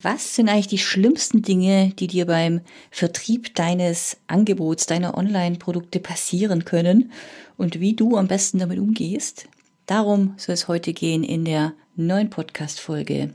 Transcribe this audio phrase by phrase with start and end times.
[0.00, 2.60] Was sind eigentlich die schlimmsten Dinge, die dir beim
[2.92, 7.10] Vertrieb deines Angebots, deiner Online-Produkte passieren können
[7.56, 9.48] und wie du am besten damit umgehst?
[9.86, 13.34] Darum soll es heute gehen in der neuen Podcast-Folge.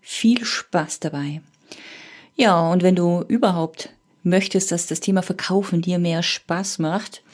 [0.00, 1.40] Viel Spaß dabei.
[2.36, 3.88] Ja, und wenn du überhaupt
[4.22, 7.24] möchtest, dass das Thema Verkaufen dir mehr Spaß macht,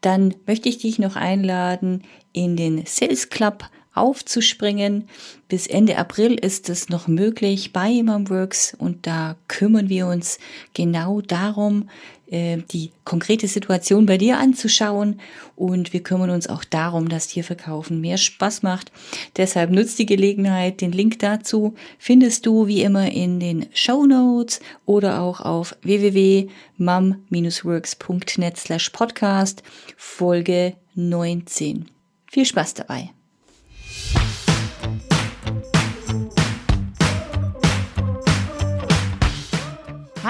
[0.00, 3.64] dann möchte ich dich noch einladen in den Sales Club
[3.94, 5.08] aufzuspringen.
[5.48, 10.38] Bis Ende April ist es noch möglich bei Imamworks und da kümmern wir uns
[10.72, 11.88] genau darum,
[12.32, 15.20] äh, die konkrete Situation bei dir anzuschauen
[15.54, 18.90] und wir kümmern uns auch darum, dass dir Verkaufen mehr Spaß macht.
[19.36, 20.80] Deshalb nutzt die Gelegenheit.
[20.80, 28.56] Den Link dazu findest du wie immer in den Show Notes oder auch auf www.mum-works.net
[28.56, 29.62] slash podcast
[29.98, 31.90] Folge 19.
[32.30, 33.10] Viel Spaß dabei!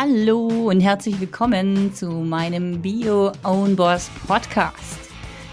[0.05, 4.99] Hallo und herzlich willkommen zu meinem Bio Own Boss Podcast.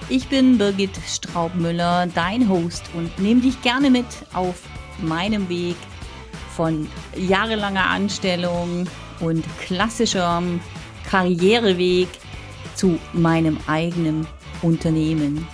[0.10, 4.64] Ich bin Birgit Straubmüller, dein Host und nehme dich gerne mit auf
[5.04, 5.76] meinem Weg
[6.56, 8.88] von jahrelanger Anstellung
[9.20, 10.60] und klassischem
[11.08, 12.08] Karriereweg
[12.74, 14.26] zu meinem eigenen
[14.64, 15.48] Unternehmen.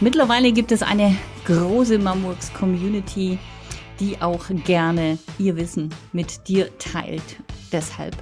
[0.00, 3.38] Mittlerweile gibt es eine große Mamworks Community,
[4.00, 7.38] die auch gerne ihr Wissen mit dir teilt
[7.72, 8.16] Deshalb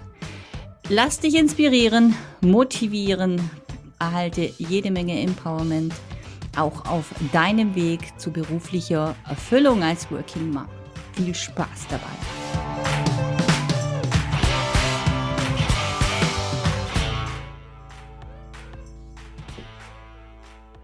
[0.88, 3.50] lass dich inspirieren, motivieren,
[3.98, 5.94] erhalte jede Menge Empowerment
[6.56, 10.68] auch auf deinem Weg zu beruflicher Erfüllung als Working Mom.
[11.12, 12.95] Viel Spaß dabei!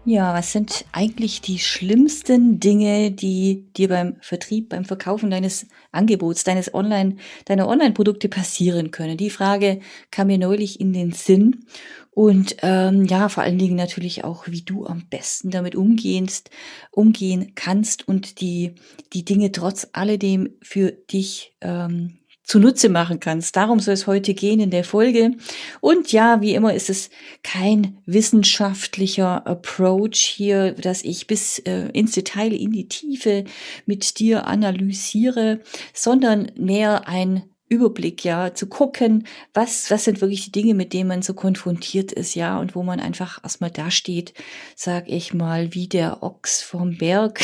[0.05, 6.43] Ja, was sind eigentlich die schlimmsten Dinge, die dir beim Vertrieb, beim Verkaufen deines Angebots,
[6.43, 9.15] deines Online, deiner Online-Produkte passieren können?
[9.15, 9.79] Die Frage
[10.11, 11.65] kam mir neulich in den Sinn.
[12.11, 16.49] Und ähm, ja, vor allen Dingen natürlich auch, wie du am besten damit umgehst,
[16.91, 18.75] umgehen kannst und die,
[19.13, 23.55] die Dinge trotz alledem für dich ähm, zunutze machen kannst.
[23.55, 25.31] Darum soll es heute gehen in der Folge.
[25.79, 27.09] Und ja, wie immer ist es
[27.41, 33.45] kein wissenschaftlicher Approach hier, dass ich bis äh, ins Detail, in die Tiefe
[33.85, 35.61] mit dir analysiere,
[35.93, 41.07] sondern mehr ein Überblick, ja, zu gucken, was, was sind wirklich die Dinge, mit denen
[41.07, 44.33] man so konfrontiert ist, ja, und wo man einfach erstmal da steht,
[44.75, 47.41] sag ich mal, wie der Ochs vom Berg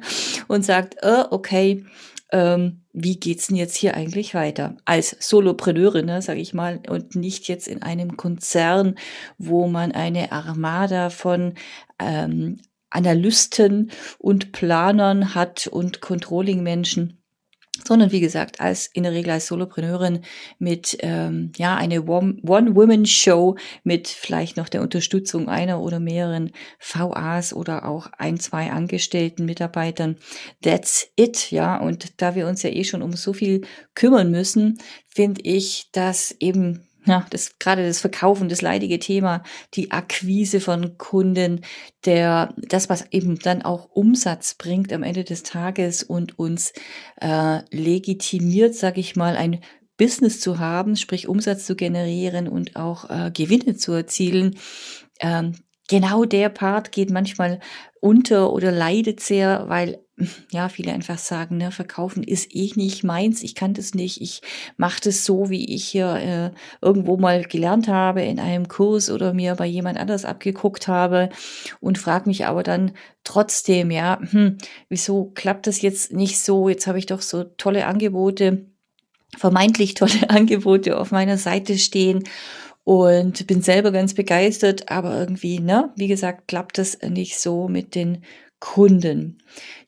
[0.48, 1.84] und sagt, äh, okay,
[2.30, 4.76] ähm, wie geht's denn jetzt hier eigentlich weiter?
[4.84, 8.96] Als Solopreneurin, ne, sage ich mal, und nicht jetzt in einem Konzern,
[9.38, 11.54] wo man eine Armada von
[11.98, 12.60] ähm,
[12.90, 17.21] Analysten und Planern hat und Controlling-Menschen
[17.86, 20.20] sondern wie gesagt als in der Regel als Solopreneurin
[20.58, 27.86] mit ähm, ja eine One-Women-Show mit vielleicht noch der Unterstützung einer oder mehreren VAs oder
[27.86, 30.16] auch ein, zwei angestellten Mitarbeitern.
[30.62, 31.78] That's it, ja.
[31.78, 33.62] Und da wir uns ja eh schon um so viel
[33.94, 34.78] kümmern müssen,
[35.08, 39.42] finde ich, dass eben ja, das gerade das Verkaufen, das leidige Thema,
[39.74, 41.62] die Akquise von Kunden,
[42.04, 46.72] der das, was eben dann auch Umsatz bringt am Ende des Tages und uns
[47.20, 49.60] äh, legitimiert, sage ich mal, ein
[49.96, 54.56] Business zu haben, sprich Umsatz zu generieren und auch äh, Gewinne zu erzielen.
[55.20, 55.54] Ähm,
[55.88, 57.60] genau der Part geht manchmal
[58.00, 60.00] unter oder leidet sehr, weil
[60.50, 64.42] ja, viele einfach sagen, ne, verkaufen ist eh nicht meins, ich kann das nicht, ich
[64.76, 66.50] mache das so, wie ich hier äh,
[66.80, 71.30] irgendwo mal gelernt habe in einem Kurs oder mir bei jemand anders abgeguckt habe
[71.80, 72.92] und frage mich aber dann
[73.24, 76.68] trotzdem, ja, hm, wieso klappt das jetzt nicht so?
[76.68, 78.66] Jetzt habe ich doch so tolle Angebote,
[79.36, 82.24] vermeintlich tolle Angebote auf meiner Seite stehen
[82.84, 87.94] und bin selber ganz begeistert, aber irgendwie, ne, wie gesagt, klappt das nicht so mit
[87.94, 88.24] den
[88.62, 89.38] Kunden.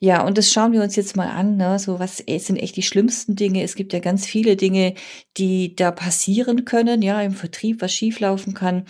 [0.00, 1.56] Ja, und das schauen wir uns jetzt mal an.
[1.56, 1.78] Ne?
[1.78, 3.62] So, was sind echt die schlimmsten Dinge?
[3.62, 4.94] Es gibt ja ganz viele Dinge,
[5.36, 8.84] die da passieren können, ja, im Vertrieb, was schieflaufen kann.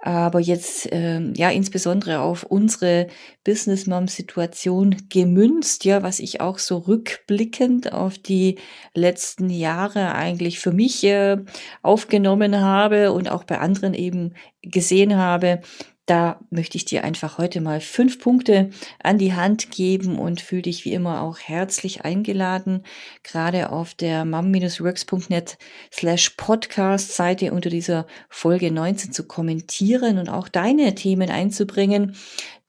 [0.00, 3.06] Aber jetzt, ähm, ja, insbesondere auf unsere
[3.42, 8.58] Business Mom Situation gemünzt, ja, was ich auch so rückblickend auf die
[8.94, 11.38] letzten Jahre eigentlich für mich äh,
[11.80, 15.62] aufgenommen habe und auch bei anderen eben gesehen habe,
[16.06, 18.70] da möchte ich dir einfach heute mal fünf Punkte
[19.02, 22.82] an die Hand geben und fühle dich wie immer auch herzlich eingeladen,
[23.22, 25.58] gerade auf der mum-works.net
[25.92, 32.16] slash podcast Seite unter dieser Folge 19 zu kommentieren und auch deine Themen einzubringen.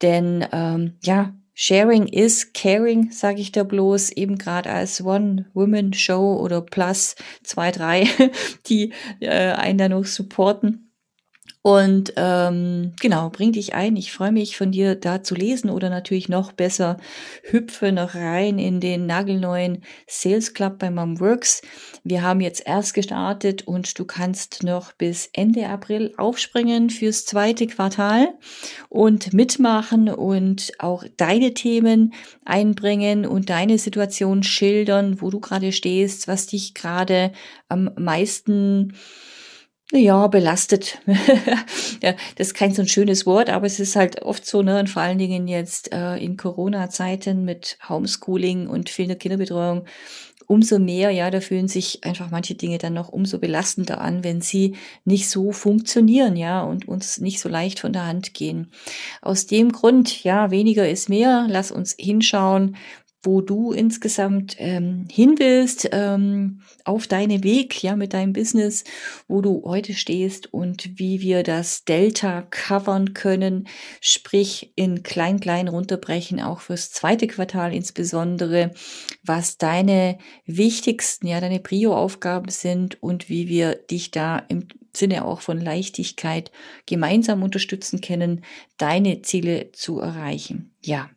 [0.02, 6.62] Denn ähm, ja, Sharing is caring, sage ich da bloß, eben gerade als One-Woman-Show oder
[6.62, 8.08] Plus zwei, drei,
[8.68, 10.93] die äh, einen da noch supporten.
[11.66, 13.96] Und ähm, genau, bring dich ein.
[13.96, 16.98] Ich freue mich von dir da zu lesen oder natürlich noch besser,
[17.42, 21.62] hüpfe noch rein in den nagelneuen Sales Club bei Momworks.
[22.04, 27.66] Wir haben jetzt erst gestartet und du kannst noch bis Ende April aufspringen fürs zweite
[27.66, 28.34] Quartal
[28.90, 32.14] und mitmachen und auch deine Themen
[32.44, 37.32] einbringen und deine Situation schildern, wo du gerade stehst, was dich gerade
[37.70, 38.92] am meisten
[39.92, 41.00] ja, belastet.
[42.02, 44.80] ja, das ist kein so ein schönes Wort, aber es ist halt oft so, ne,
[44.80, 49.86] und vor allen Dingen jetzt äh, in Corona-Zeiten mit Homeschooling und fehlender Kinderbetreuung
[50.48, 54.42] umso mehr, ja, da fühlen sich einfach manche Dinge dann noch umso belastender an, wenn
[54.42, 54.76] sie
[55.06, 58.72] nicht so funktionieren, ja, und uns nicht so leicht von der Hand gehen.
[59.22, 61.48] Aus dem Grund, ja, weniger ist mehr.
[61.50, 62.76] Lass uns hinschauen,
[63.24, 68.84] wo du insgesamt ähm, hin willst, ähm, auf deinen Weg, ja, mit deinem Business,
[69.30, 73.68] wo du heute stehst und wie wir das Delta covern können,
[74.02, 78.72] sprich in klein, klein runterbrechen, auch fürs zweite Quartal insbesondere,
[79.24, 85.42] was deine wichtigsten, ja, deine Prio-Aufgaben sind und wie wir dich da im Sinne auch
[85.42, 86.52] von Leichtigkeit
[86.86, 88.44] gemeinsam unterstützen können,
[88.78, 90.76] deine Ziele zu erreichen.
[90.82, 91.10] Ja.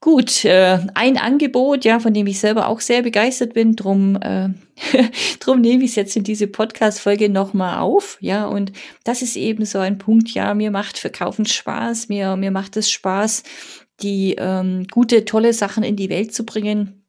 [0.00, 4.50] Gut, äh, ein Angebot, ja, von dem ich selber auch sehr begeistert bin, drum, äh,
[5.40, 8.70] drum nehme ich es jetzt in diese Podcast-Folge nochmal auf, ja, und
[9.02, 12.88] das ist eben so ein Punkt, ja, mir macht Verkaufen Spaß, mir, mir macht es
[12.92, 13.42] Spaß,
[14.00, 17.04] die ähm, gute, tolle Sachen in die Welt zu bringen.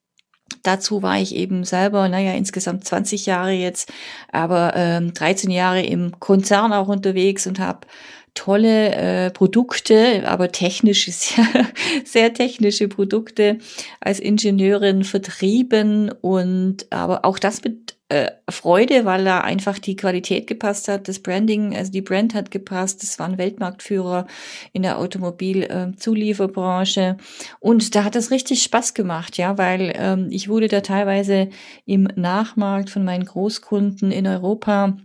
[0.64, 3.94] Dazu war ich eben selber, naja, insgesamt 20 Jahre jetzt,
[4.32, 7.86] aber ähm, 13 Jahre im Konzern auch unterwegs und habe
[8.34, 11.46] tolle äh, Produkte, aber technisch ist ja
[12.06, 13.58] sehr technische Produkte
[14.00, 20.48] als Ingenieurin vertrieben und aber auch das mit äh, Freude, weil da einfach die Qualität
[20.48, 24.26] gepasst hat, das Branding, also die Brand hat gepasst, das waren Weltmarktführer
[24.74, 27.16] in der Automobilzulieferbranche äh,
[27.60, 31.50] und da hat es richtig Spaß gemacht, ja, weil ähm, ich wurde da teilweise
[31.86, 34.98] im Nachmarkt von meinen Großkunden in Europa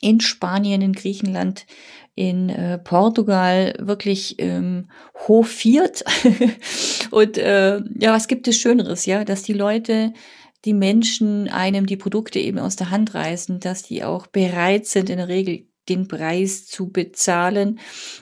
[0.00, 1.66] in Spanien, in Griechenland
[2.14, 4.88] in äh, Portugal wirklich ähm,
[5.26, 6.04] hofiert.
[7.10, 10.12] und äh, ja, was gibt es Schöneres, ja, dass die Leute,
[10.64, 15.10] die Menschen einem die Produkte eben aus der Hand reißen, dass die auch bereit sind,
[15.10, 17.78] in der Regel den Preis zu bezahlen.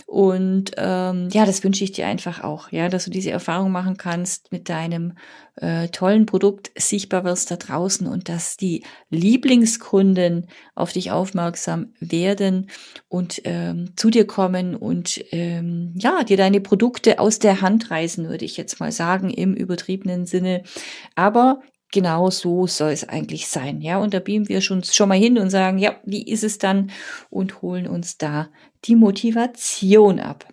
[0.06, 3.96] Und ähm, ja, das wünsche ich dir einfach auch, ja, dass du diese Erfahrung machen
[3.96, 5.14] kannst mit deinem
[5.56, 12.70] äh, tollen Produkt, sichtbar wirst da draußen und dass die Lieblingskunden auf dich aufmerksam werden
[13.08, 18.28] und ähm, zu dir kommen und ähm, ja, dir deine Produkte aus der Hand reißen,
[18.28, 20.62] würde ich jetzt mal sagen, im übertriebenen Sinne.
[21.14, 21.60] Aber
[21.92, 23.80] genau so soll es eigentlich sein.
[23.80, 26.58] Ja, und da beamen wir schon, schon mal hin und sagen, ja, wie ist es
[26.58, 26.90] dann?
[27.30, 28.48] Und holen uns da
[28.84, 30.46] die Motivation ab.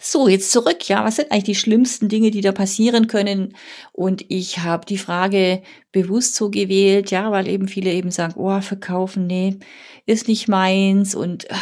[0.00, 0.88] So, jetzt zurück.
[0.88, 3.56] Ja, was sind eigentlich die schlimmsten Dinge, die da passieren können?
[3.92, 5.62] Und ich habe die Frage
[5.92, 9.58] bewusst so gewählt, ja, weil eben viele eben sagen, oh, verkaufen, nee,
[10.06, 11.56] ist nicht meins und ah,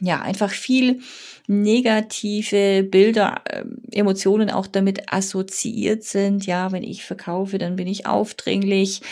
[0.00, 1.00] ja, einfach viel
[1.46, 6.46] negative Bilder, äh, Emotionen auch damit assoziiert sind.
[6.46, 9.02] Ja, wenn ich verkaufe, dann bin ich aufdringlich.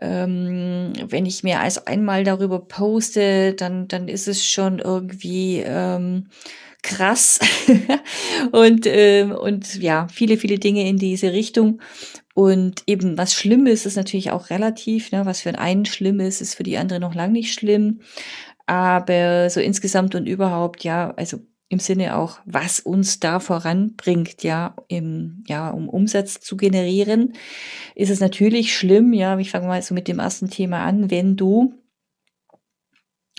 [0.00, 6.28] Ähm, wenn ich mehr als einmal darüber poste, dann, dann ist es schon irgendwie ähm,
[6.82, 7.40] krass.
[8.52, 11.80] und, ähm, und ja, viele, viele Dinge in diese Richtung.
[12.34, 15.10] Und eben was schlimm ist, ist natürlich auch relativ.
[15.10, 15.26] Ne?
[15.26, 18.00] Was für einen schlimm ist, ist für die andere noch lang nicht schlimm.
[18.66, 21.38] Aber so insgesamt und überhaupt, ja, also
[21.68, 27.34] im Sinne auch, was uns da voranbringt, ja, im, ja, um Umsatz zu generieren,
[27.94, 31.36] ist es natürlich schlimm, ja, ich fange mal so mit dem ersten Thema an, wenn
[31.36, 31.74] du,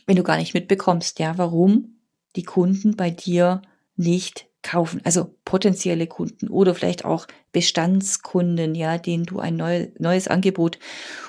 [0.06, 2.00] wenn du gar nicht mitbekommst, ja, warum
[2.36, 3.62] die Kunden bei dir
[3.96, 10.28] nicht kaufen, also potenzielle Kunden oder vielleicht auch Bestandskunden, ja, denen du ein neu, neues
[10.28, 10.78] Angebot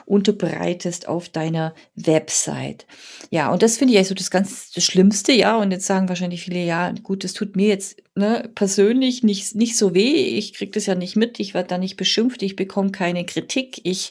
[0.05, 2.87] unterbreitest auf deiner Website.
[3.31, 5.57] Ja, und das finde ich also das ganz das Schlimmste, ja.
[5.57, 9.77] Und jetzt sagen wahrscheinlich viele, ja, gut, das tut mir jetzt ne, persönlich nicht, nicht
[9.77, 10.37] so weh.
[10.37, 13.81] Ich krieg das ja nicht mit, ich werde da nicht beschimpft, ich bekomme keine Kritik,
[13.85, 14.11] ich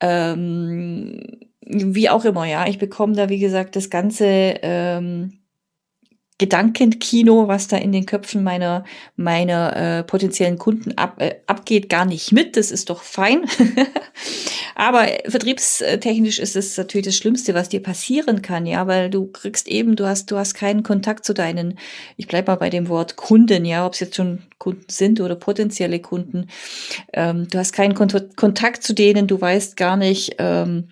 [0.00, 1.20] ähm,
[1.60, 5.38] wie auch immer, ja, ich bekomme da, wie gesagt, das ganze ähm,
[6.38, 8.84] Gedankenkino, was da in den Köpfen meiner,
[9.16, 12.56] meiner äh, potenziellen Kunden ab, äh, abgeht, gar nicht mit.
[12.56, 13.44] Das ist doch fein.
[14.76, 19.66] Aber vertriebstechnisch ist es natürlich das Schlimmste, was dir passieren kann, ja, weil du kriegst
[19.66, 21.76] eben, du hast, du hast keinen Kontakt zu deinen,
[22.16, 25.34] ich bleib mal bei dem Wort Kunden, ja, ob es jetzt schon Kunden sind oder
[25.34, 26.46] potenzielle Kunden.
[27.12, 30.90] Ähm, du hast keinen Kontakt zu denen, du weißt gar nicht, ähm,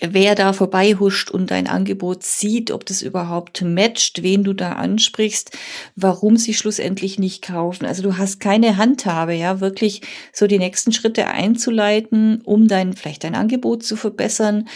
[0.00, 5.56] wer da vorbeihuscht und dein Angebot sieht, ob das überhaupt matcht, wen du da ansprichst,
[5.94, 7.86] warum sie schlussendlich nicht kaufen.
[7.86, 13.24] Also du hast keine Handhabe, ja, wirklich so die nächsten Schritte einzuleiten, um dein, vielleicht
[13.24, 14.68] dein Angebot zu verbessern,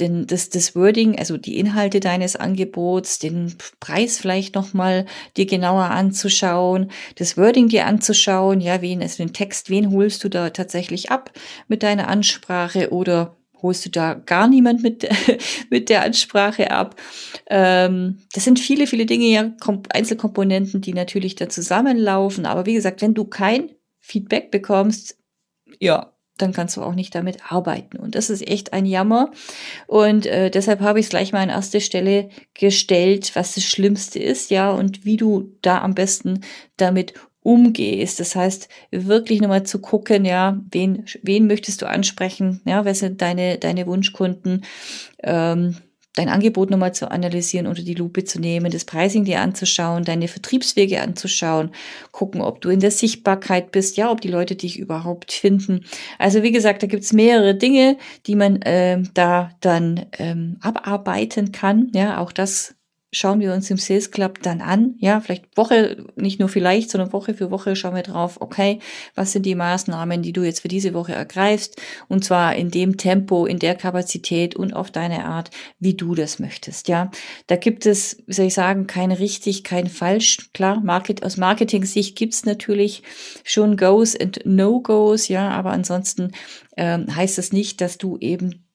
[0.00, 5.06] denn das, das Wording, also die Inhalte deines Angebots, den Preis vielleicht nochmal
[5.36, 10.28] dir genauer anzuschauen, das Wording dir anzuschauen, ja, wen, also den Text, wen holst du
[10.28, 11.32] da tatsächlich ab
[11.66, 15.08] mit deiner Ansprache oder holst du da gar niemand mit,
[15.70, 16.96] mit der Ansprache ab.
[17.48, 19.52] Ähm, das sind viele, viele Dinge, ja,
[19.90, 22.46] Einzelkomponenten, die natürlich da zusammenlaufen.
[22.46, 25.18] Aber wie gesagt, wenn du kein Feedback bekommst,
[25.80, 27.98] ja, dann kannst du auch nicht damit arbeiten.
[27.98, 29.30] Und das ist echt ein Jammer.
[29.86, 34.18] Und äh, deshalb habe ich es gleich mal an erste Stelle gestellt, was das Schlimmste
[34.20, 36.40] ist, ja, und wie du da am besten
[36.76, 37.14] damit
[37.48, 38.20] umgehst.
[38.20, 43.22] Das heißt, wirklich nochmal zu gucken, ja, wen, wen möchtest du ansprechen, ja, wer sind
[43.22, 44.66] deine, deine Wunschkunden,
[45.22, 45.74] ähm,
[46.14, 50.28] dein Angebot nochmal zu analysieren, unter die Lupe zu nehmen, das Pricing dir anzuschauen, deine
[50.28, 51.70] Vertriebswege anzuschauen,
[52.10, 55.86] gucken, ob du in der Sichtbarkeit bist, ja, ob die Leute dich überhaupt finden.
[56.18, 61.90] Also wie gesagt, da gibt's mehrere Dinge, die man ähm, da dann ähm, abarbeiten kann.
[61.94, 62.74] Ja, auch das
[63.10, 64.94] schauen wir uns im Sales Club dann an.
[64.98, 68.80] Ja, vielleicht Woche, nicht nur vielleicht, sondern Woche für Woche schauen wir drauf, okay,
[69.14, 71.80] was sind die Maßnahmen, die du jetzt für diese Woche ergreifst?
[72.08, 76.38] Und zwar in dem Tempo, in der Kapazität und auf deine Art, wie du das
[76.38, 76.88] möchtest.
[76.88, 77.10] Ja,
[77.46, 80.50] da gibt es, wie soll ich sagen, kein richtig, kein falsch.
[80.52, 83.02] Klar, Market, aus Marketing-Sicht gibt's natürlich
[83.44, 85.28] schon Goes and No-Goes.
[85.28, 86.32] Ja, aber ansonsten
[86.76, 88.67] ähm, heißt das nicht, dass du eben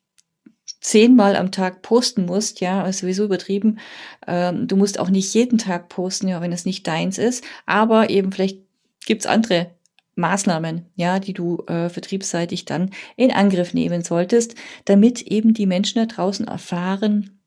[0.83, 3.79] zehnmal am Tag posten musst, ja, ist sowieso übertrieben.
[4.27, 7.43] Ähm, du musst auch nicht jeden Tag posten, ja, wenn es nicht deins ist.
[7.65, 8.59] Aber eben vielleicht
[9.05, 9.71] gibt's andere
[10.15, 15.99] Maßnahmen, ja, die du äh, vertriebsseitig dann in Angriff nehmen solltest, damit eben die Menschen
[15.99, 17.39] da draußen erfahren,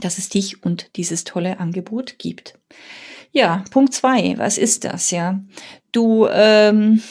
[0.00, 2.58] dass es dich und dieses tolle Angebot gibt.
[3.32, 4.38] Ja, Punkt zwei.
[4.38, 5.10] Was ist das?
[5.10, 5.40] Ja,
[5.92, 7.02] du ähm,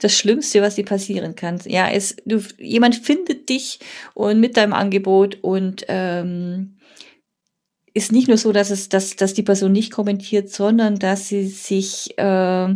[0.00, 1.60] das Schlimmste, was dir passieren kann.
[1.64, 3.80] Ja, es, du, jemand findet dich
[4.14, 6.76] und mit deinem Angebot und ähm,
[7.94, 11.46] ist nicht nur so, dass es, dass, dass die Person nicht kommentiert, sondern dass sie
[11.46, 12.74] sich äh,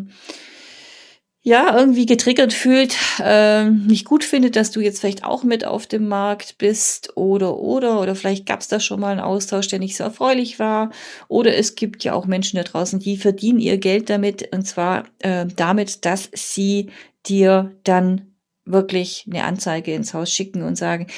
[1.44, 5.86] ja, irgendwie getriggert fühlt, äh, nicht gut findet, dass du jetzt vielleicht auch mit auf
[5.88, 9.80] dem Markt bist oder oder oder vielleicht gab es da schon mal einen Austausch, der
[9.80, 10.90] nicht so erfreulich war.
[11.26, 15.04] Oder es gibt ja auch Menschen da draußen, die verdienen ihr Geld damit und zwar
[15.18, 16.90] äh, damit, dass sie
[17.26, 18.31] dir dann
[18.64, 21.08] wirklich eine Anzeige ins Haus schicken und sagen,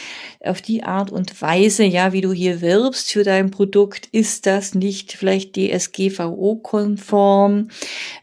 [0.41, 4.75] auf die Art und Weise, ja, wie du hier wirbst für dein Produkt, ist das
[4.75, 7.69] nicht vielleicht DSGVO-konform?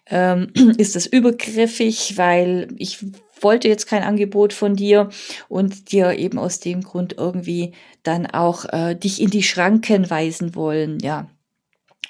[0.10, 0.48] Ähm,
[0.78, 3.06] ist das übergriffig, weil ich
[3.40, 5.10] wollte jetzt kein Angebot von dir
[5.50, 7.74] und dir eben aus dem Grund irgendwie
[8.04, 11.28] dann auch äh, dich in die Schranken weisen wollen, ja.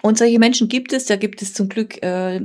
[0.02, 2.40] Und solche Menschen gibt es, da gibt es zum Glück äh,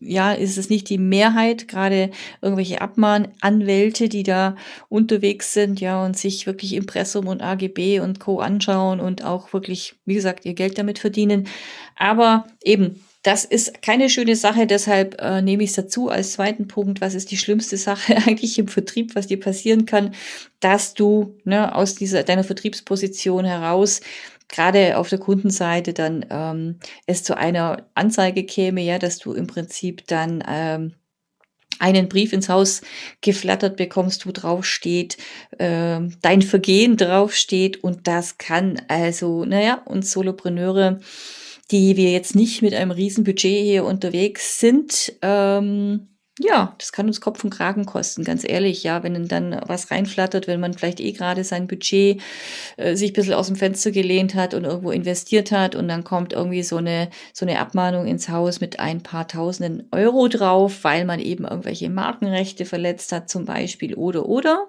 [0.00, 2.10] ja, ist es nicht die Mehrheit, gerade
[2.40, 4.56] irgendwelche Abmahnanwälte, die da
[4.88, 8.40] unterwegs sind, ja, und sich wirklich Impressum und AGB und Co.
[8.40, 11.46] anschauen und auch wirklich, wie gesagt, ihr Geld damit verdienen.
[11.96, 16.66] Aber eben, das ist keine schöne Sache, deshalb äh, nehme ich es dazu als zweiten
[16.66, 17.02] Punkt.
[17.02, 20.14] Was ist die schlimmste Sache eigentlich im Vertrieb, was dir passieren kann,
[20.60, 24.00] dass du ne, aus dieser deiner Vertriebsposition heraus
[24.50, 29.46] gerade auf der Kundenseite dann ähm, es zu einer Anzeige käme, ja, dass du im
[29.46, 30.94] Prinzip dann ähm,
[31.78, 32.82] einen Brief ins Haus
[33.22, 35.16] geflattert bekommst, wo drauf steht,
[35.58, 41.00] äh, dein Vergehen draufsteht und das kann also, naja, uns Solopreneure,
[41.70, 46.08] die wir jetzt nicht mit einem Riesenbudget hier unterwegs sind, ähm,
[46.42, 48.82] ja, das kann uns Kopf und Kragen kosten, ganz ehrlich.
[48.82, 52.22] Ja, wenn dann was reinflattert, wenn man vielleicht eh gerade sein Budget
[52.78, 56.02] äh, sich ein bisschen aus dem Fenster gelehnt hat und irgendwo investiert hat und dann
[56.02, 60.82] kommt irgendwie so eine, so eine Abmahnung ins Haus mit ein paar tausenden Euro drauf,
[60.82, 64.66] weil man eben irgendwelche Markenrechte verletzt hat zum Beispiel oder oder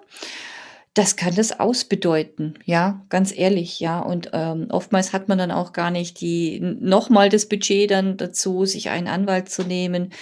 [0.94, 4.00] das kann das ausbedeuten, ja, ganz ehrlich, ja.
[4.00, 8.66] Und ähm, oftmals hat man dann auch gar nicht die nochmal das Budget dann dazu,
[8.66, 10.12] sich einen Anwalt zu nehmen.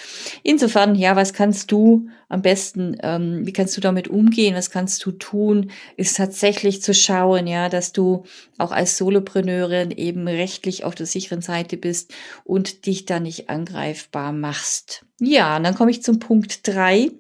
[0.45, 5.05] Insofern, ja, was kannst du am besten, ähm, wie kannst du damit umgehen, was kannst
[5.05, 8.23] du tun, ist tatsächlich zu schauen, ja, dass du
[8.57, 14.31] auch als Solopreneurin eben rechtlich auf der sicheren Seite bist und dich da nicht angreifbar
[14.31, 15.05] machst.
[15.19, 17.11] Ja, und dann komme ich zum Punkt drei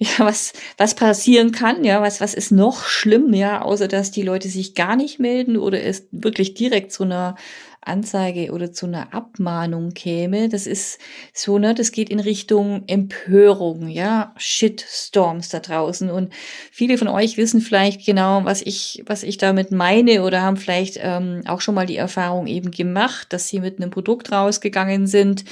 [0.02, 4.22] ja, was, was passieren kann, ja, was, was ist noch schlimm, ja, außer dass die
[4.22, 7.36] Leute sich gar nicht melden oder es wirklich direkt zu einer
[7.82, 10.50] Anzeige oder zu einer Abmahnung käme.
[10.50, 10.98] Das ist
[11.32, 16.10] so, ne, das geht in Richtung Empörung, ja, Shitstorms da draußen.
[16.10, 16.32] Und
[16.70, 20.98] viele von euch wissen vielleicht genau, was ich, was ich damit meine oder haben vielleicht
[21.00, 25.44] ähm, auch schon mal die Erfahrung eben gemacht, dass sie mit einem Produkt rausgegangen sind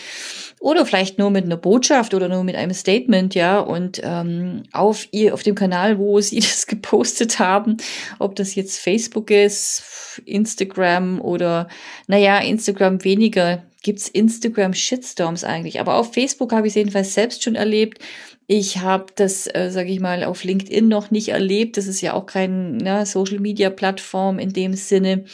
[0.60, 5.08] oder vielleicht nur mit einer Botschaft oder nur mit einem Statement, ja, und ähm, auf
[5.12, 7.76] ihr, auf dem Kanal, wo sie das gepostet haben,
[8.18, 9.82] ob das jetzt Facebook ist,
[10.24, 11.68] Instagram oder,
[12.08, 17.54] naja, Instagram weniger, gibt's Instagram Shitstorms eigentlich, aber auf Facebook habe ich jedenfalls selbst schon
[17.54, 17.98] erlebt.
[18.46, 21.76] Ich habe das, äh, sage ich mal, auf LinkedIn noch nicht erlebt.
[21.76, 25.24] Das ist ja auch kein ne, Social-Media-Plattform in dem Sinne.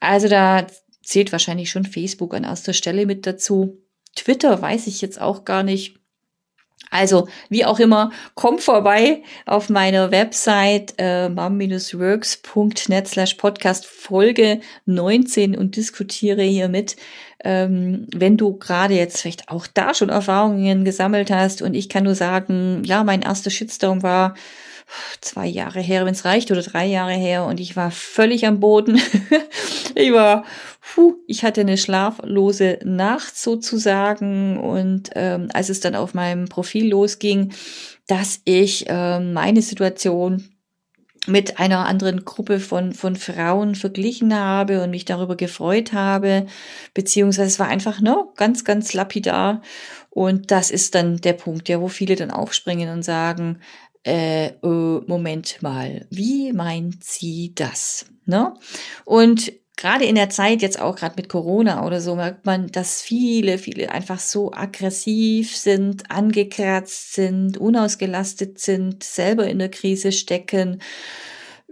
[0.00, 0.66] Also da
[1.02, 3.78] zählt wahrscheinlich schon Facebook an erster Stelle mit dazu.
[4.16, 5.97] Twitter weiß ich jetzt auch gar nicht.
[6.90, 15.56] Also, wie auch immer, komm vorbei auf meiner Website äh, mom-works.net slash podcast Folge 19
[15.56, 16.96] und diskutiere hier mit,
[17.44, 21.62] ähm, wenn du gerade jetzt vielleicht auch da schon Erfahrungen gesammelt hast.
[21.62, 24.34] Und ich kann nur sagen, ja, mein erster Shitstorm war
[25.20, 28.60] zwei Jahre her, wenn es reicht, oder drei Jahre her und ich war völlig am
[28.60, 29.00] Boden.
[29.94, 30.44] ich war,
[30.94, 36.88] puh, ich hatte eine schlaflose Nacht sozusagen und ähm, als es dann auf meinem Profil
[36.88, 37.52] losging,
[38.06, 40.48] dass ich ähm, meine Situation
[41.28, 46.46] mit einer anderen Gruppe von, von Frauen verglichen habe und mich darüber gefreut habe,
[46.94, 49.62] beziehungsweise es war einfach ne, ganz, ganz lapidar.
[50.10, 53.60] Und das ist dann der Punkt, ja, wo viele dann aufspringen und sagen,
[54.08, 58.06] äh, äh, Moment mal, wie meint sie das?
[58.24, 58.54] Ne?
[59.04, 63.02] Und gerade in der Zeit, jetzt auch gerade mit Corona oder so, merkt man, dass
[63.02, 70.80] viele, viele einfach so aggressiv sind, angekratzt sind, unausgelastet sind, selber in der Krise stecken.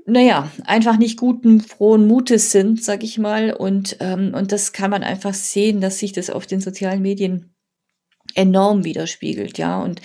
[0.05, 3.53] Naja, einfach nicht guten, frohen Mutes sind, sag ich mal.
[3.53, 7.55] Und, ähm, und das kann man einfach sehen, dass sich das auf den sozialen Medien
[8.35, 9.83] enorm widerspiegelt, ja.
[9.83, 10.01] Und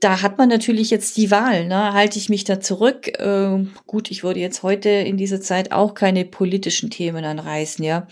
[0.00, 1.66] da hat man natürlich jetzt die Wahl.
[1.66, 1.92] Ne?
[1.92, 3.08] Halte ich mich da zurück?
[3.18, 8.06] Äh, gut, ich würde jetzt heute in dieser Zeit auch keine politischen Themen anreißen, ja.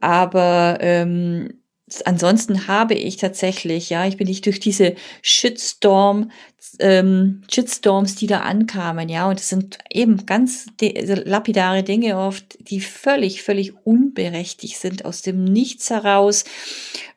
[0.00, 1.60] Aber ähm,
[2.04, 6.30] ansonsten habe ich tatsächlich, ja, ich bin nicht durch diese Shitstorm,
[6.78, 12.58] ähm, Shitstorms, die da ankamen, ja, und es sind eben ganz also lapidare Dinge oft,
[12.68, 16.44] die völlig, völlig unberechtigt sind aus dem Nichts heraus.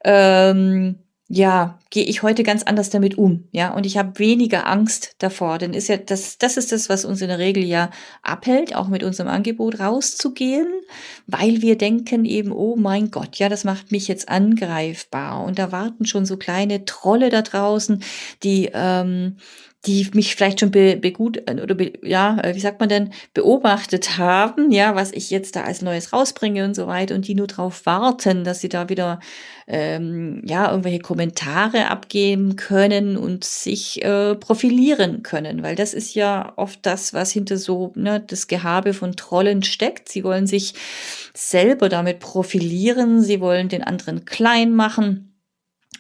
[0.04, 5.16] Ähm, ja, gehe ich heute ganz anders damit um, ja, und ich habe weniger Angst
[5.20, 7.90] davor, denn ist ja das das ist das, was uns in der Regel ja
[8.22, 10.68] abhält, auch mit unserem Angebot rauszugehen,
[11.26, 15.44] weil wir denken eben, oh mein Gott, ja, das macht mich jetzt angreifbar.
[15.44, 18.04] Und da warten schon so kleine Trolle da draußen,
[18.44, 19.38] die ähm,
[19.86, 24.18] die mich vielleicht schon be, begut oder be, ja, äh, wie sagt man denn, beobachtet
[24.18, 27.48] haben, ja, was ich jetzt da als Neues rausbringe und so weiter und die nur
[27.48, 29.20] darauf warten, dass sie da wieder
[29.68, 36.54] ähm, ja irgendwelche Kommentare abgeben können und sich äh, profilieren können, weil das ist ja
[36.56, 40.10] oft das, was hinter so ne, das Gehabe von Trollen steckt.
[40.10, 40.74] Sie wollen sich
[41.34, 45.38] selber damit profilieren, sie wollen den anderen klein machen,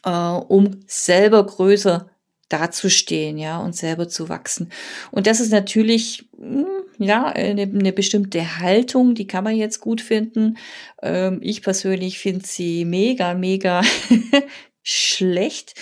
[0.03, 2.09] äh, um selber größer
[2.49, 4.71] dazustehen, ja, und selber zu wachsen.
[5.11, 6.65] Und das ist natürlich, hm,
[6.97, 10.57] ja, eine, eine bestimmte Haltung, die kann man jetzt gut finden.
[11.01, 13.81] Ähm, ich persönlich finde sie mega, mega
[14.83, 15.73] schlecht.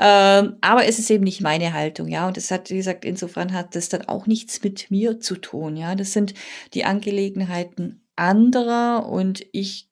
[0.00, 2.26] Ähm, aber es ist eben nicht meine Haltung, ja.
[2.26, 5.76] Und es hat, wie gesagt, insofern hat das dann auch nichts mit mir zu tun,
[5.76, 5.94] ja.
[5.94, 6.34] Das sind
[6.74, 9.88] die Angelegenheiten anderer und ich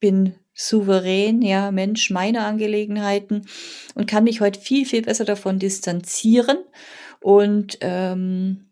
[0.00, 3.46] bin souverän, ja, Mensch meiner Angelegenheiten
[3.94, 6.58] und kann mich heute viel, viel besser davon distanzieren
[7.20, 8.64] und ähm,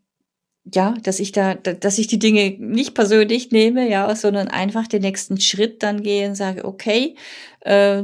[0.75, 5.03] ja, dass ich da, dass ich die Dinge nicht persönlich nehme, ja, sondern einfach den
[5.03, 7.15] nächsten Schritt dann gehe und sage, okay,
[7.61, 8.03] äh,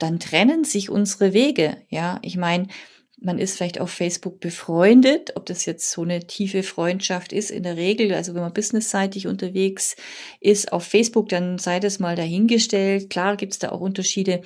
[0.00, 2.18] dann trennen sich unsere Wege, ja.
[2.22, 2.66] Ich meine,
[3.24, 7.62] man ist vielleicht auf Facebook befreundet, ob das jetzt so eine tiefe Freundschaft ist in
[7.62, 9.96] der Regel, also wenn man businessseitig unterwegs
[10.40, 13.10] ist auf Facebook, dann sei das mal dahingestellt.
[13.10, 14.42] Klar gibt es da auch Unterschiede,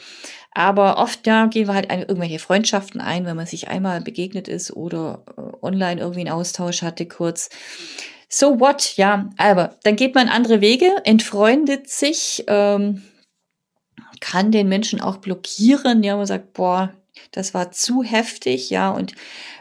[0.52, 4.72] aber oft ja gehen wir halt irgendwelche Freundschaften ein, wenn man sich einmal begegnet ist
[4.72, 7.50] oder äh, online irgendwie einen Austausch hatte kurz.
[8.28, 13.02] So what, ja, aber dann geht man andere Wege, entfreundet sich, ähm,
[14.20, 16.92] kann den Menschen auch blockieren, ja, man sagt, boah,
[17.32, 18.90] das war zu heftig, ja.
[18.90, 19.14] Und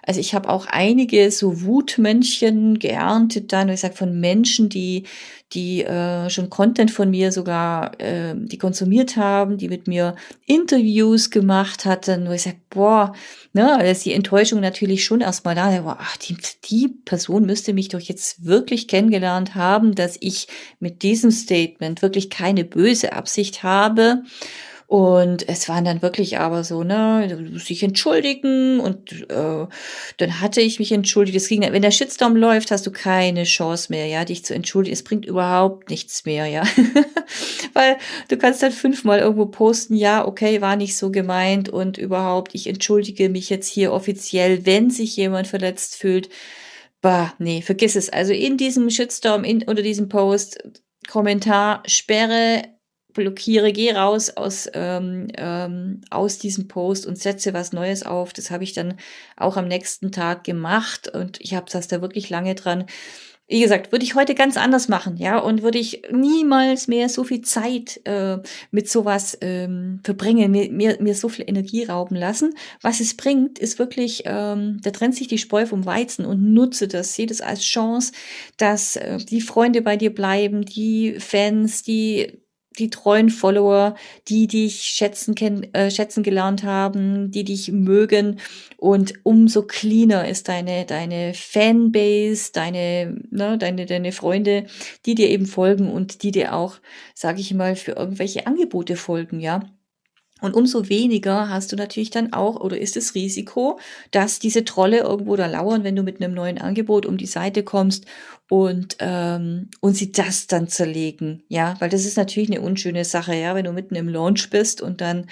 [0.03, 5.03] also ich habe auch einige so Wutmännchen geerntet dann, ich sag von Menschen, die
[5.53, 10.15] die äh, schon Content von mir sogar, äh, die konsumiert haben, die mit mir
[10.45, 13.13] Interviews gemacht hatten, wo ich sage, boah,
[13.53, 15.81] ne, da ist die Enttäuschung natürlich schon erstmal da.
[15.81, 20.47] Boah, ach, die, die Person müsste mich doch jetzt wirklich kennengelernt haben, dass ich
[20.79, 24.23] mit diesem Statement wirklich keine böse Absicht habe.
[24.87, 29.67] Und es waren dann wirklich aber so, ne, sich entschuldigen und äh,
[30.15, 31.35] dann hatte ich mich entschuldigt.
[31.35, 34.93] Es ging, wenn der Shitstorm läuft, hast du keine Chance mehr, ja, dich zu entschuldigen.
[34.93, 36.63] Es bringt überhaupt nichts mehr, ja.
[37.73, 37.97] Weil
[38.29, 42.67] du kannst dann fünfmal irgendwo posten, ja, okay, war nicht so gemeint und überhaupt, ich
[42.67, 46.29] entschuldige mich jetzt hier offiziell, wenn sich jemand verletzt fühlt.
[47.01, 48.09] Bah, nee, vergiss es.
[48.09, 50.63] Also in diesem Shitstorm, in, unter diesem Post,
[51.09, 52.63] Kommentar, Sperre,
[53.17, 58.31] blockiere, geh raus aus, ähm, ähm, aus diesem Post und setze was Neues auf.
[58.31, 58.95] Das habe ich dann
[59.35, 62.85] auch am nächsten Tag gemacht und ich habe das da wirklich lange dran.
[63.49, 67.23] Wie gesagt, würde ich heute ganz anders machen, ja, und würde ich niemals mehr so
[67.23, 68.39] viel Zeit äh,
[68.71, 72.53] mit sowas ähm, verbringen, mir, mir, mir so viel Energie rauben lassen.
[72.81, 76.89] Was es bringt, ist wirklich, ähm, da trennt sich die Spreu vom Weizen und nutze
[76.89, 78.11] das, sehe das als Chance,
[78.57, 82.41] dass äh, die Freunde bei dir bleiben, die Fans, die
[82.77, 83.95] die treuen Follower,
[84.27, 85.35] die dich schätzen,
[85.73, 88.39] äh, schätzen gelernt haben, die dich mögen.
[88.77, 94.67] Und umso cleaner ist deine, deine Fanbase, deine, ne, deine, deine Freunde,
[95.05, 96.77] die dir eben folgen und die dir auch,
[97.13, 99.61] sage ich mal, für irgendwelche Angebote folgen, ja.
[100.39, 103.79] Und umso weniger hast du natürlich dann auch oder ist das Risiko,
[104.11, 107.63] dass diese Trolle irgendwo da lauern, wenn du mit einem neuen Angebot um die Seite
[107.63, 108.05] kommst
[108.49, 113.35] und ähm, und sie das dann zerlegen, ja, weil das ist natürlich eine unschöne Sache,
[113.35, 115.27] ja, wenn du mitten im Launch bist und dann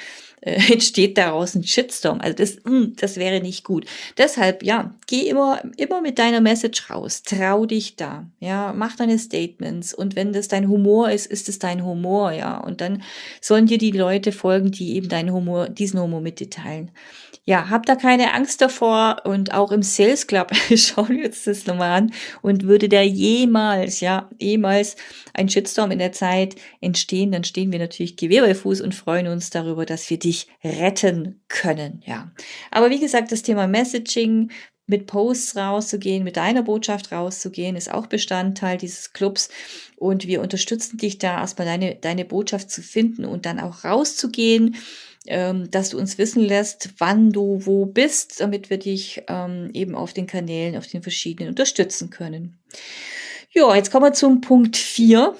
[0.45, 2.21] äh, entsteht daraus ein Shitstorm.
[2.21, 3.85] Also das, mh, hm, das wäre nicht gut.
[4.17, 7.23] Deshalb, ja, geh immer, immer mit deiner Message raus.
[7.23, 8.25] Trau dich da.
[8.39, 9.93] Ja, mach deine Statements.
[9.93, 12.57] Und wenn das dein Humor ist, ist es dein Humor, ja.
[12.57, 13.01] Und dann
[13.41, 16.91] sollen dir die Leute folgen, die eben deinen Humor, diesen Humor mit dir teilen.
[17.47, 21.67] Ja, hab da keine Angst davor und auch im Sales Club schauen wir uns das
[21.67, 24.95] nochmal an und würde der jemals, ja, jemals
[25.33, 29.27] ein Shitstorm in der Zeit entstehen, dann stehen wir natürlich Gewehr bei Fuß und freuen
[29.27, 32.31] uns darüber, dass wir dich retten können, ja.
[32.71, 34.49] Aber wie gesagt, das Thema Messaging,
[34.87, 39.49] mit Posts rauszugehen, mit deiner Botschaft rauszugehen, ist auch Bestandteil dieses Clubs.
[39.95, 44.75] Und wir unterstützen dich da erstmal deine, deine Botschaft zu finden und dann auch rauszugehen,
[45.27, 49.95] ähm, dass du uns wissen lässt, wann du wo bist, damit wir dich ähm, eben
[49.95, 52.59] auf den Kanälen, auf den verschiedenen unterstützen können.
[53.51, 55.35] Ja, jetzt kommen wir zum Punkt vier.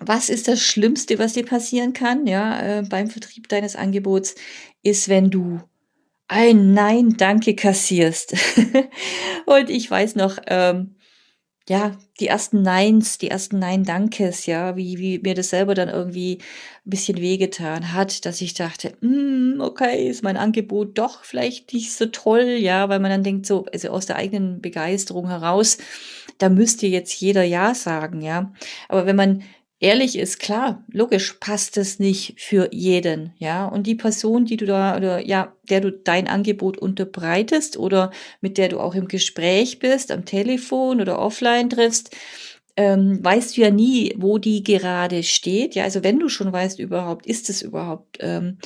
[0.00, 4.34] Was ist das Schlimmste, was dir passieren kann, ja, äh, beim Vertrieb deines Angebots,
[4.82, 5.60] ist, wenn du
[6.28, 8.34] ein Nein, danke kassierst.
[9.46, 10.94] und ich weiß noch, ähm,
[11.68, 16.38] ja, die ersten Neins, die ersten Nein-Dankes, ja, wie, wie mir das selber dann irgendwie
[16.86, 21.92] ein bisschen wehgetan hat, dass ich dachte, mm, okay, ist mein Angebot doch vielleicht nicht
[21.92, 25.78] so toll, ja, weil man dann denkt so, also aus der eigenen Begeisterung heraus,
[26.38, 28.52] da müsste jetzt jeder Ja sagen, ja.
[28.88, 29.42] Aber wenn man
[29.80, 33.66] ehrlich ist, klar, logisch passt es nicht für jeden, ja.
[33.66, 38.10] Und die Person, die du da oder ja, der du dein Angebot unterbreitest oder
[38.40, 42.16] mit der du auch im Gespräch bist, am Telefon oder offline triffst,
[42.76, 45.74] ähm, weißt du ja nie, wo die gerade steht.
[45.74, 48.58] Ja, also wenn du schon weißt überhaupt, ist es überhaupt ähm,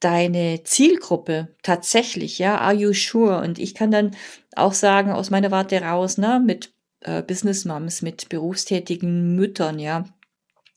[0.00, 3.42] deine Zielgruppe tatsächlich, ja, are you sure?
[3.42, 4.16] Und ich kann dann
[4.56, 10.04] auch sagen, aus meiner Warte raus, ne, mit äh, Business Moms, mit berufstätigen Müttern, ja,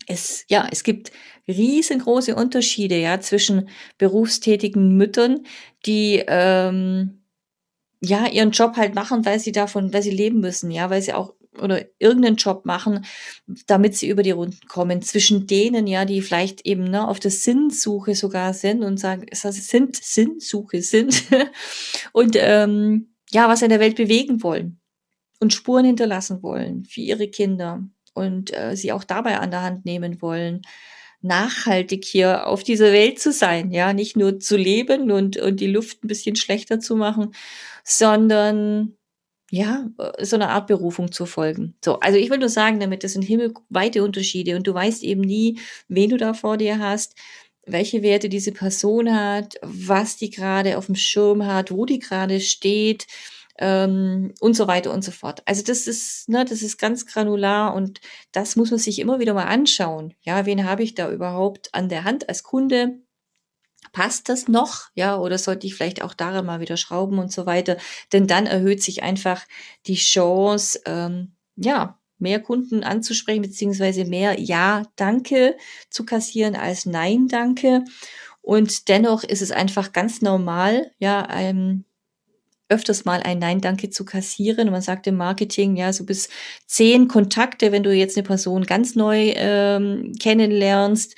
[0.08, 1.12] es, ja, es gibt
[1.48, 5.46] riesengroße Unterschiede, ja, zwischen berufstätigen Müttern,
[5.86, 7.24] die, ähm,
[8.02, 11.13] ja, ihren Job halt machen, weil sie davon, weil sie leben müssen, ja, weil sie
[11.13, 13.06] auch oder irgendeinen Job machen,
[13.68, 15.02] damit sie über die Runden kommen.
[15.02, 19.42] Zwischen denen, ja, die vielleicht eben ne, auf der Sinnsuche sogar sind und sagen, es
[19.42, 21.24] sind Sinnsuche sind
[22.12, 24.80] und ähm, ja, was in der Welt bewegen wollen
[25.39, 29.86] und Spuren hinterlassen wollen für ihre Kinder, und äh, sie auch dabei an der Hand
[29.86, 30.62] nehmen wollen.
[31.21, 35.67] nachhaltig hier auf dieser Welt zu sein, ja, nicht nur zu leben und, und die
[35.67, 37.34] Luft ein bisschen schlechter zu machen,
[37.84, 38.97] sondern
[39.52, 41.76] ja, äh, so eine Art Berufung zu folgen.
[41.84, 45.21] So, also ich will nur sagen, damit das sind himmelweite Unterschiede und du weißt eben
[45.21, 47.15] nie, wen du da vor dir hast,
[47.65, 52.39] welche Werte diese Person hat, was die gerade auf dem Schirm hat, wo die gerade
[52.41, 53.08] steht
[53.60, 55.42] ähm, und so weiter und so fort.
[55.46, 59.34] Also das ist, ne, das ist ganz granular und das muss man sich immer wieder
[59.34, 60.13] mal anschauen.
[60.22, 63.00] Ja, wen habe ich da überhaupt an der Hand als Kunde?
[63.94, 64.89] passt das noch?
[64.96, 67.78] Ja, oder sollte ich vielleicht auch daran mal wieder schrauben und so weiter?
[68.12, 69.46] Denn dann erhöht sich einfach
[69.86, 75.58] die Chance, ähm, ja, mehr Kunden anzusprechen, beziehungsweise mehr Ja, danke
[75.89, 77.84] zu kassieren als Nein, danke.
[78.42, 81.86] Und dennoch ist es einfach ganz normal, ja, ähm,
[82.74, 84.72] öfters mal ein Nein, danke zu kassieren.
[84.72, 86.30] man sagt im Marketing, ja, so bis
[86.66, 91.16] zehn Kontakte, wenn du jetzt eine Person ganz neu ähm, kennenlernst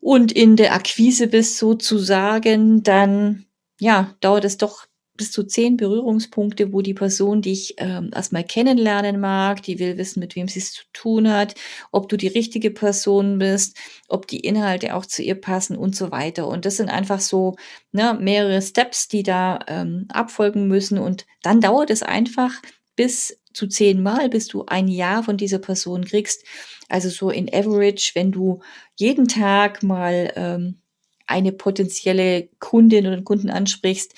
[0.00, 3.46] und in der Akquise bist sozusagen, dann
[3.80, 9.20] ja, dauert es doch bis zu zehn Berührungspunkte, wo die Person dich ähm, erstmal kennenlernen
[9.20, 11.54] mag, die will wissen, mit wem sie es zu tun hat,
[11.92, 13.76] ob du die richtige Person bist,
[14.08, 16.46] ob die Inhalte auch zu ihr passen und so weiter.
[16.46, 17.56] Und das sind einfach so
[17.92, 20.98] ne, mehrere Steps, die da ähm, abfolgen müssen.
[20.98, 22.52] Und dann dauert es einfach
[22.96, 26.44] bis zu zehn Mal, bis du ein Ja von dieser Person kriegst.
[26.88, 28.60] Also so in Average, wenn du
[28.96, 30.80] jeden Tag mal ähm,
[31.26, 34.14] eine potenzielle Kundin oder Kunden ansprichst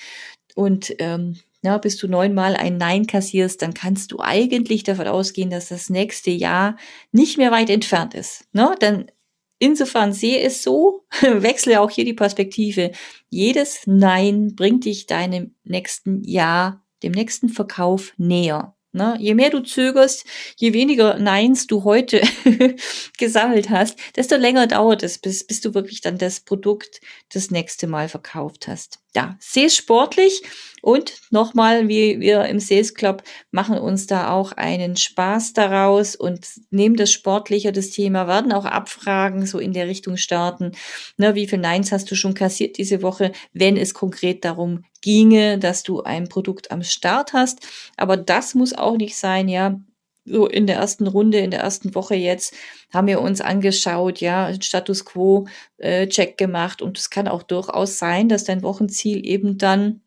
[0.59, 5.49] und ähm, na, bis du neunmal ein Nein kassierst, dann kannst du eigentlich davon ausgehen,
[5.49, 6.75] dass das nächste Jahr
[7.13, 8.43] nicht mehr weit entfernt ist.
[8.51, 8.75] Ne?
[8.81, 9.09] Dann
[9.57, 12.91] insofern sehe es so, wechsle auch hier die Perspektive.
[13.29, 18.75] Jedes Nein bringt dich deinem nächsten Jahr, dem nächsten Verkauf näher.
[18.91, 19.15] Ne?
[19.19, 20.25] Je mehr du zögerst,
[20.57, 22.21] je weniger Neins du heute
[23.19, 26.99] gesammelt hast, desto länger dauert es, bis, bis du wirklich dann das Produkt
[27.31, 28.99] das nächste Mal verkauft hast.
[29.15, 30.41] Ja, sehr sportlich
[30.81, 36.47] und nochmal, wie wir im Sales Club machen uns da auch einen Spaß daraus und
[36.69, 40.71] nehmen das sportlicher, das Thema, werden auch Abfragen so in der Richtung starten.
[41.17, 45.57] Ne, wie viel Neins hast du schon kassiert diese Woche, wenn es konkret darum ginge,
[45.59, 47.59] dass du ein Produkt am Start hast.
[47.97, 49.79] Aber das muss auch nicht sein, ja.
[50.25, 52.53] So in der ersten Runde, in der ersten Woche jetzt
[52.93, 57.97] haben wir uns angeschaut, ja, Status Quo äh, Check gemacht und es kann auch durchaus
[57.97, 60.01] sein, dass dein Wochenziel eben dann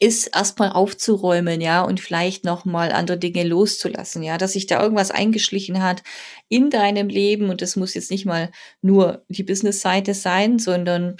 [0.00, 5.10] ist erstmal aufzuräumen, ja, und vielleicht nochmal andere Dinge loszulassen, ja, dass sich da irgendwas
[5.10, 6.02] eingeschlichen hat
[6.48, 8.50] in deinem Leben und das muss jetzt nicht mal
[8.82, 11.16] nur die Business-Seite sein, sondern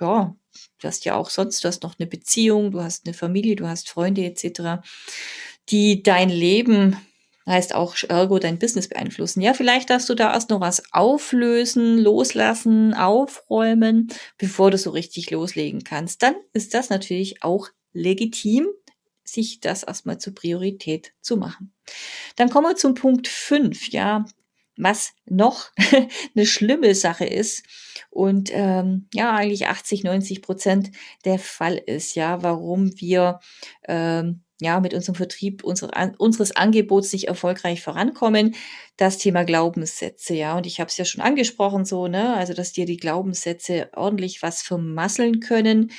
[0.00, 0.34] ja,
[0.84, 3.66] du hast ja auch sonst, du hast noch eine Beziehung, du hast eine Familie, du
[3.66, 4.82] hast Freunde etc.,
[5.70, 6.96] die dein Leben
[7.46, 9.40] heißt auch ergo dein Business beeinflussen.
[9.40, 15.30] Ja, vielleicht darfst du da erst noch was auflösen, loslassen, aufräumen, bevor du so richtig
[15.30, 16.22] loslegen kannst.
[16.22, 18.66] Dann ist das natürlich auch legitim,
[19.24, 21.72] sich das erstmal zur Priorität zu machen.
[22.36, 23.90] Dann kommen wir zum Punkt fünf.
[23.90, 24.24] ja,
[24.76, 25.70] was noch
[26.34, 27.64] eine schlimme Sache ist
[28.10, 30.90] und ähm, ja eigentlich 80, 90 Prozent
[31.24, 33.40] der Fall ist, ja, warum wir
[33.86, 38.54] ähm, ja, mit unserem Vertrieb unsere, unseres Angebots nicht erfolgreich vorankommen.
[38.96, 40.56] Das Thema Glaubenssätze, ja.
[40.56, 44.42] Und ich habe es ja schon angesprochen, so, ne, also dass dir die Glaubenssätze ordentlich
[44.42, 45.90] was vermasseln können,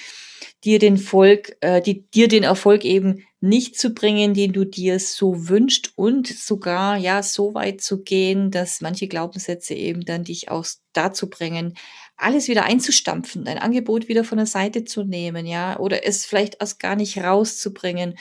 [0.63, 4.99] dir den Volk, äh, die, dir den Erfolg eben nicht zu bringen, den du dir
[4.99, 10.49] so wünscht und sogar ja so weit zu gehen, dass manche Glaubenssätze eben dann dich
[10.49, 11.75] auch dazu bringen,
[12.17, 16.57] alles wieder einzustampfen, dein Angebot wieder von der Seite zu nehmen, ja, oder es vielleicht
[16.59, 18.17] erst gar nicht rauszubringen.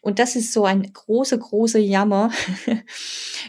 [0.00, 2.32] Und das ist so ein großer, großer Jammer,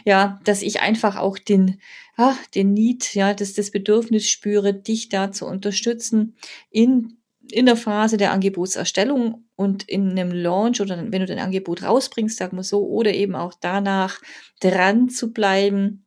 [0.04, 1.80] ja, dass ich einfach auch den,
[2.16, 6.36] ah, den Need, ja, das, das Bedürfnis spüre, dich da zu unterstützen
[6.70, 7.18] in
[7.50, 12.36] in der Phase der Angebotserstellung und in einem Launch oder wenn du dein Angebot rausbringst,
[12.36, 14.20] sagen wir so, oder eben auch danach
[14.60, 16.06] dran zu bleiben,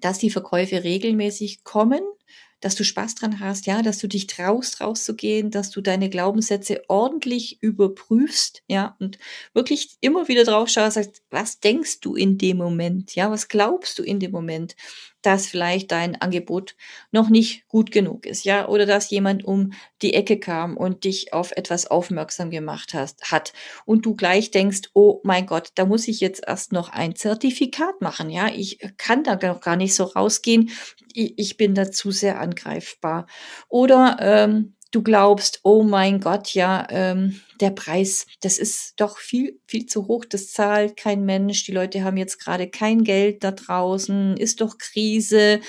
[0.00, 2.02] dass die Verkäufe regelmäßig kommen
[2.64, 6.82] dass du Spaß dran hast, ja, dass du dich traust, rauszugehen, dass du deine Glaubenssätze
[6.88, 9.18] ordentlich überprüfst, ja, und
[9.52, 13.98] wirklich immer wieder drauf schaust, sagst, was denkst du in dem Moment, ja, was glaubst
[13.98, 14.76] du in dem Moment?
[15.26, 16.76] Dass vielleicht dein Angebot
[17.10, 21.32] noch nicht gut genug ist, ja, oder dass jemand um die Ecke kam und dich
[21.32, 23.52] auf etwas aufmerksam gemacht hast, hat.
[23.84, 28.00] Und du gleich denkst, oh mein Gott, da muss ich jetzt erst noch ein Zertifikat
[28.00, 30.70] machen, ja, ich kann da noch gar nicht so rausgehen,
[31.12, 33.26] ich, ich bin dazu sehr angreifbar.
[33.68, 39.60] Oder ähm, du glaubst, oh mein Gott, ja, ähm, der Preis, das ist doch viel,
[39.66, 43.50] viel zu hoch, das zahlt kein Mensch, die Leute haben jetzt gerade kein Geld da
[43.50, 45.60] draußen, ist doch Krise,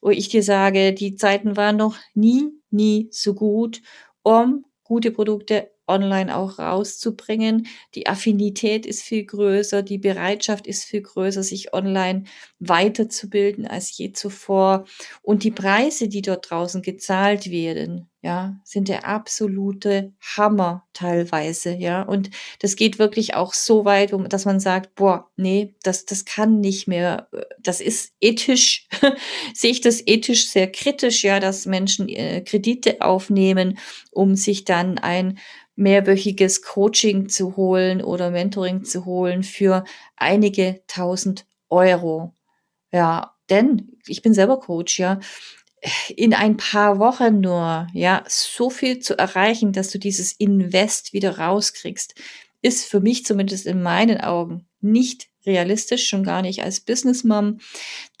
[0.00, 3.80] wo ich dir sage, die Zeiten waren noch nie, nie so gut,
[4.22, 7.66] um gute Produkte online auch rauszubringen.
[7.94, 12.24] Die Affinität ist viel größer, die Bereitschaft ist viel größer, sich online
[12.58, 14.84] weiterzubilden als je zuvor.
[15.22, 22.02] Und die Preise, die dort draußen gezahlt werden, ja, sind der absolute Hammer teilweise, ja.
[22.02, 26.58] Und das geht wirklich auch so weit, dass man sagt, boah, nee, das, das kann
[26.58, 27.28] nicht mehr,
[27.60, 28.88] das ist ethisch,
[29.54, 33.78] sehe ich das ethisch sehr kritisch, ja, dass Menschen äh, Kredite aufnehmen,
[34.10, 35.38] um sich dann ein
[35.76, 39.84] mehrwöchiges Coaching zu holen oder Mentoring zu holen für
[40.16, 42.34] einige tausend Euro.
[42.90, 45.20] Ja, denn ich bin selber Coach, ja.
[46.16, 51.38] In ein paar Wochen nur, ja, so viel zu erreichen, dass du dieses Invest wieder
[51.38, 52.14] rauskriegst,
[52.62, 57.58] ist für mich zumindest in meinen Augen nicht realistisch, schon gar nicht als Businessmom,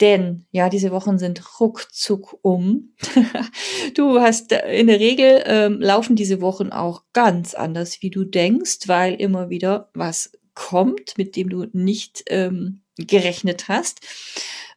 [0.00, 2.94] denn ja, diese Wochen sind ruckzuck um.
[3.94, 8.24] du hast äh, in der Regel ähm, laufen diese Wochen auch ganz anders, wie du
[8.24, 14.00] denkst, weil immer wieder was kommt, mit dem du nicht ähm, gerechnet hast.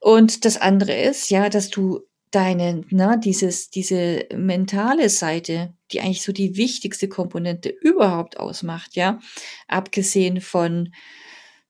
[0.02, 6.22] Und das andere ist, ja, dass du deine, na, dieses, diese mentale Seite, die eigentlich
[6.22, 9.20] so die wichtigste Komponente überhaupt ausmacht, ja,
[9.68, 10.94] abgesehen von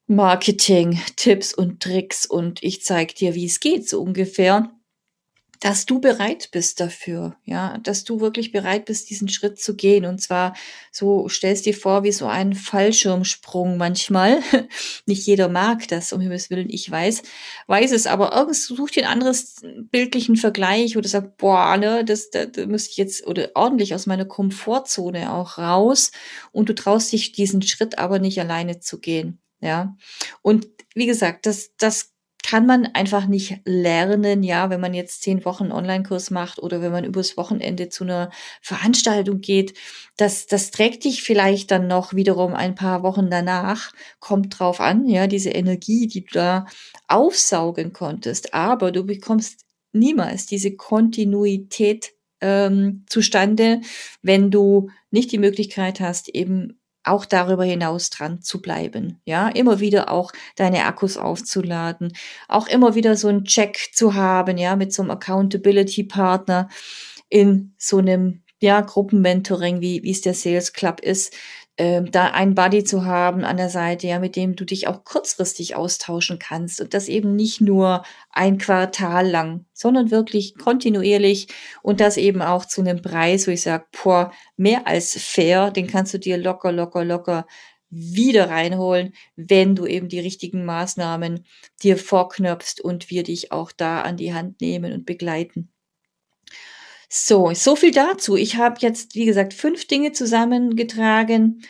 [0.07, 4.71] Marketing, Tipps und Tricks und ich zeige dir, wie es geht, so ungefähr,
[5.59, 10.05] dass du bereit bist dafür, ja, dass du wirklich bereit bist, diesen Schritt zu gehen.
[10.05, 10.55] Und zwar
[10.91, 14.39] so stellst dir vor, wie so ein Fallschirmsprung manchmal.
[15.05, 17.23] Nicht jeder mag das, um Himmels Willen, ich weiß,
[17.67, 19.57] weiß es, aber irgendwas such dir ein anderes
[19.91, 24.05] bildlichen Vergleich oder sag, boah, ne, das, da, da müsste ich jetzt oder ordentlich aus
[24.05, 26.11] meiner Komfortzone auch raus
[26.53, 29.39] und du traust dich diesen Schritt aber nicht alleine zu gehen.
[29.59, 29.97] Ja.
[30.41, 32.13] Und wie gesagt, das, das
[32.49, 36.91] kann man einfach nicht lernen, ja, wenn man jetzt zehn Wochen Online-Kurs macht oder wenn
[36.91, 38.31] man übers Wochenende zu einer
[38.61, 39.77] Veranstaltung geht.
[40.17, 45.07] Das, das trägt dich vielleicht dann noch wiederum ein paar Wochen danach, kommt drauf an,
[45.07, 46.65] ja, diese Energie, die du da
[47.07, 48.55] aufsaugen konntest.
[48.55, 53.81] Aber du bekommst niemals diese Kontinuität ähm, zustande,
[54.23, 56.78] wenn du nicht die Möglichkeit hast, eben
[57.09, 59.19] auch darüber hinaus dran zu bleiben.
[59.25, 62.13] Ja, immer wieder auch deine Akkus aufzuladen,
[62.47, 66.69] auch immer wieder so einen Check zu haben, ja, mit so einem Accountability Partner
[67.29, 71.33] in so einem ja, Gruppenmentoring, wie, wie es der Sales Club ist,
[71.79, 75.05] ähm, da einen Buddy zu haben an der Seite, ja, mit dem du dich auch
[75.05, 81.47] kurzfristig austauschen kannst und das eben nicht nur ein Quartal lang, sondern wirklich kontinuierlich
[81.81, 85.87] und das eben auch zu einem Preis, wo ich sage, boah, mehr als fair, den
[85.87, 87.47] kannst du dir locker, locker, locker
[87.89, 91.45] wieder reinholen, wenn du eben die richtigen Maßnahmen
[91.81, 95.71] dir vorknöpfst und wir dich auch da an die Hand nehmen und begleiten.
[97.09, 98.35] So, so viel dazu.
[98.35, 101.63] Ich habe jetzt, wie gesagt, fünf Dinge zusammengetragen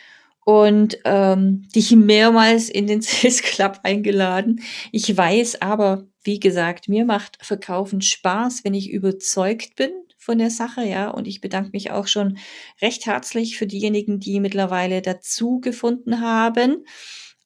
[0.43, 4.61] und ähm, dich mehrmals in den Sales Club eingeladen.
[4.91, 10.49] Ich weiß aber, wie gesagt, mir macht Verkaufen Spaß, wenn ich überzeugt bin von der
[10.49, 11.09] Sache, ja.
[11.09, 12.37] Und ich bedanke mich auch schon
[12.81, 16.83] recht herzlich für diejenigen, die mittlerweile dazu gefunden haben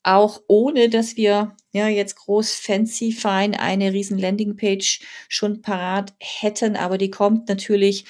[0.04, 6.76] auch ohne dass wir ja jetzt groß fancy fein eine riesen Landingpage schon parat hätten,
[6.76, 8.04] aber die kommt natürlich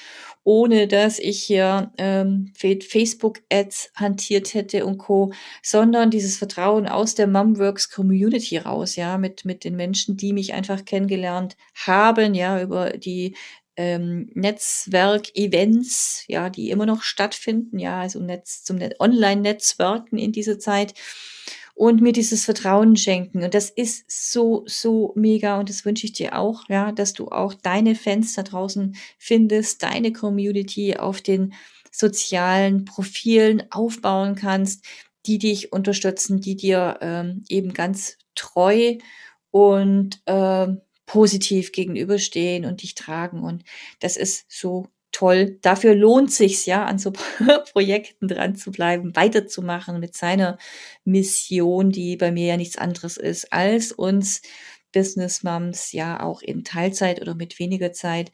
[0.45, 7.25] ohne dass ich hier ähm, Facebook-Ads hantiert hätte und Co., sondern dieses Vertrauen aus der
[7.25, 12.91] Mumworks Community raus, ja, mit, mit den Menschen, die mich einfach kennengelernt haben, ja, über
[12.91, 13.35] die
[13.75, 20.93] ähm, Netzwerk-Events, ja, die immer noch stattfinden, ja, also Netz, zum Online-Netzwerken in dieser Zeit
[21.75, 23.43] und mir dieses Vertrauen schenken.
[23.43, 27.27] Und das ist so, so mega und das wünsche ich dir auch, ja, dass du
[27.27, 31.53] auch deine Fans da draußen findest, deine Community auf den
[31.91, 34.85] sozialen Profilen aufbauen kannst,
[35.25, 38.97] die dich unterstützen, die dir ähm, eben ganz treu
[39.51, 40.67] und äh,
[41.05, 43.43] positiv gegenüberstehen und dich tragen.
[43.43, 43.63] Und
[43.99, 45.57] das ist so toll.
[45.61, 47.11] Dafür lohnt sich's ja, an so
[47.71, 50.57] Projekten dran zu bleiben, weiterzumachen mit seiner
[51.05, 54.41] Mission, die bei mir ja nichts anderes ist, als uns
[54.91, 58.31] Business Moms ja auch in Teilzeit oder mit weniger Zeit,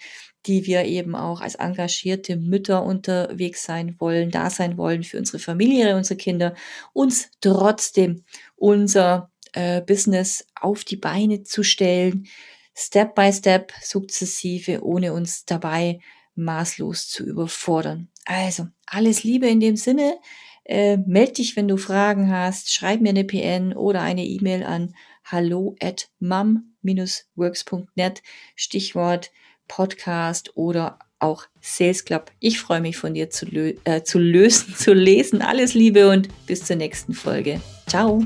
[0.48, 5.40] die wir eben auch als engagierte Mütter unterwegs sein wollen, da sein wollen für unsere
[5.40, 6.56] Familie, unsere Kinder,
[6.94, 8.24] uns trotzdem
[8.56, 12.28] unser äh, Business auf die Beine zu stellen,
[12.76, 16.00] Step by Step, sukzessive, ohne uns dabei
[16.42, 18.10] maßlos zu überfordern.
[18.26, 20.20] Also, alles Liebe in dem Sinne.
[20.64, 22.74] Äh, meld dich, wenn du Fragen hast.
[22.74, 28.22] Schreib mir eine PN oder eine E-Mail an hallo at mum-works.net.
[28.56, 29.32] Stichwort
[29.68, 32.32] Podcast oder auch Sales Club.
[32.40, 35.42] Ich freue mich von dir zu, lö äh, zu lösen, zu lesen.
[35.42, 37.62] Alles Liebe und bis zur nächsten Folge.
[37.88, 38.26] Ciao.